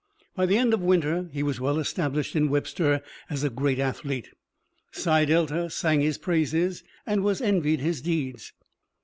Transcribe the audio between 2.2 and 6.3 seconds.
in Webster as a great athlete. Psi Delta sang his